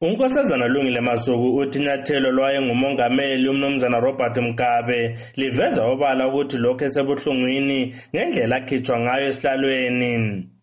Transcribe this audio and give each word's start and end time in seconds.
unkosazana 0.00 0.68
lungile 0.68 1.00
masuku 1.00 1.56
uthi 1.56 1.78
inyathelo 1.78 2.30
lwayengumongameli 2.30 3.48
umnumzana 3.48 4.00
robert 4.00 4.38
mgabe 4.38 5.18
liveza 5.36 5.82
obala 5.92 6.28
ukuthi 6.28 6.56
lokhu 6.64 6.84
esebuhlungwini 6.84 7.78
ngendlela 8.12 8.56
akhitshwa 8.56 8.96
ngayo 9.00 9.26
esihlalweni. 9.30 10.12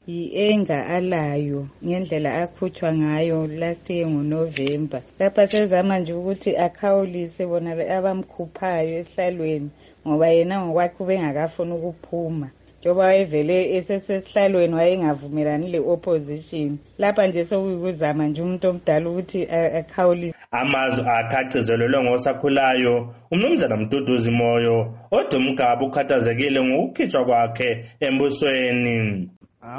Yi-enga 0.07 0.79
alayo 0.96 1.61
ngendlela 1.85 2.31
akhutshwa 2.43 2.89
ngayo 3.01 3.47
last 3.47 3.89
year 3.89 4.07
ngonovemba 4.07 4.99
lapha 5.19 5.47
sezama 5.47 6.00
nje 6.00 6.13
ukuthi 6.13 6.52
akhawulise 6.65 7.43
bona 7.50 7.71
abamkhuphayo 7.97 8.93
esihlalweni 9.02 9.70
ngoba 10.05 10.27
yena 10.36 10.55
ngokwakhe 10.61 11.00
ubengakafuni 11.04 11.73
ukuphuma. 11.77 12.47
Njengoba 12.84 13.04
wayevele 13.04 13.75
esesesihlalweni 13.75 14.75
wayengavumelani 14.75 15.68
le-opposition 15.71 16.77
lapha 16.97 17.27
nje 17.27 17.45
sokuyikuzama 17.45 18.27
nje 18.27 18.41
umuntu 18.41 18.70
omdala 18.70 19.09
ukuthi 19.09 19.47
akhawulise. 19.79 20.36
Amazwi 20.52 21.05
akhe 21.07 21.37
agcizelelwe 21.37 22.04
ngosakhulayo. 22.04 23.14
Umnumzana 23.32 23.78
mduduzi 23.78 24.32
moyo 24.32 24.93
odwa 25.11 25.39
umgaba 25.39 25.86
ukhathazekile 25.86 26.59
ngokukhitshwa 26.64 27.25
kwakhe 27.25 27.69
embusweni. 28.00 29.29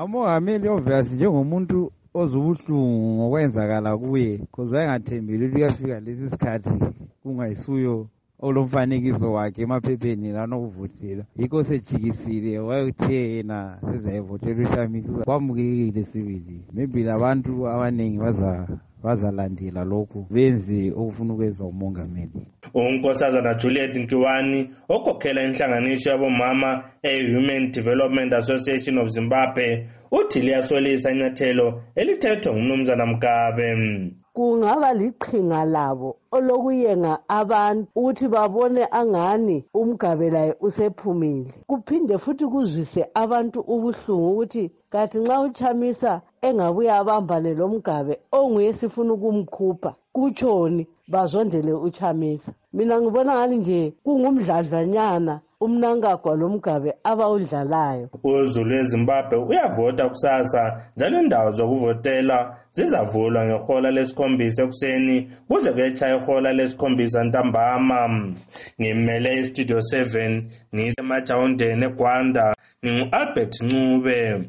Umongameli 0.04 0.68
obvious 0.68 1.12
njengomuntu 1.12 1.92
ozubuhlungu 2.14 3.08
ngokwenzakala 3.16 3.96
kuye. 3.98 4.40
Cause 4.52 4.76
wayengathembeli 4.76 5.44
ukuthi 5.44 5.54
kuyafika 5.54 6.00
lesi 6.00 6.30
sikhathi 6.30 6.70
kungayisuyo. 7.22 8.08
Olomfanekiso 8.46 9.32
wakhe 9.32 9.62
emaphepheni 9.62 10.32
lanokuvotela 10.36 11.24
yikho 11.38 11.64
sejikisile 11.64 12.58
wayethe 12.58 13.14
yena 13.36 13.78
sezayevotela 13.90 14.62
ushamisa 14.68 15.12
kwamukekile 15.24 16.04
sibili. 16.04 16.56
Maybe 16.72 17.02
labantu 17.02 17.68
abaningi 17.68 18.18
bazalandela 19.04 19.84
lokhu 19.84 20.26
benze 20.34 20.92
okufuna 21.00 21.32
ukwenza 21.34 21.64
umongameli. 21.64 22.42
Unkosazana 22.74 23.54
juliet 23.60 23.96
nkiwani 23.96 24.60
okhokhela 24.94 25.40
inhlanganiso 25.42 26.10
yabomama 26.10 26.70
e-human 27.02 27.70
development 27.70 28.32
association 28.32 28.98
of 28.98 29.08
zimbabwe 29.08 29.88
uthi 30.10 30.40
liyasolisa 30.40 31.12
inyathelo 31.12 31.82
elithethwe 31.94 32.52
ngumnumzana 32.52 33.06
mgabe. 33.06 33.68
Kungaba 34.34 34.92
liqhinga 34.94 35.64
labo 35.64 36.16
olokuyenga 36.32 37.18
abantu 37.28 37.86
ukuthi 37.94 38.26
babone 38.28 38.82
angani 38.90 39.64
umgabe 39.74 40.30
laye 40.30 40.54
usephumile. 40.60 41.54
Kuphinde 41.68 42.18
futhi 42.18 42.46
kuzwise 42.46 43.02
abantu 43.14 43.60
ubuhlungu 43.60 44.30
ukuthi 44.32 44.64
kathi 44.90 45.18
nxa 45.18 45.40
uchamisa 45.40 46.22
engabuye 46.46 46.90
abambane 46.92 47.54
lomgabe 47.54 48.14
onguye 48.32 48.72
sifuna 48.72 49.12
ukumkhupha 49.12 49.94
kutshoni 50.12 50.86
bazondele 51.08 51.72
uchamisa. 51.72 52.52
Mina 52.72 53.00
ngibona 53.00 53.32
ngani 53.34 53.56
nje 53.56 53.92
kungumdladlanyana 54.04 55.40
umnankagwa 55.60 56.34
lomgabe 56.36 56.90
abawudlalayo. 57.04 58.08
Uzulu 58.24 58.74
ezimbabwe 58.80 59.36
uyavota 59.38 60.08
kusasa 60.08 60.62
njalo 60.96 61.20
indawo 61.20 61.50
zokuvotela 61.50 62.56
zizavulwa 62.72 63.44
ngehola 63.46 63.90
lesikhombisa 63.90 64.62
ekuseni 64.64 65.16
kuze 65.48 65.72
kuyetshaya 65.72 66.16
ihola 66.16 66.52
lesikhombisa 66.52 67.24
ntambama. 67.24 68.00
Ngimele 68.80 69.38
istudio 69.40 69.78
7 69.78 70.42
ngisemajawundeni 70.74 71.84
egwanda 71.86 72.54
ngingu-albert 72.84 73.54
ncube. 73.62 74.48